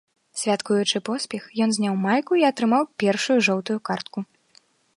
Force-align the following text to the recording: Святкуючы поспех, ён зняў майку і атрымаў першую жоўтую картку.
Святкуючы 0.43 1.01
поспех, 1.09 1.43
ён 1.65 1.69
зняў 1.77 1.99
майку 2.05 2.33
і 2.39 2.45
атрымаў 2.51 2.83
першую 3.03 3.39
жоўтую 3.49 3.79
картку. 3.91 4.19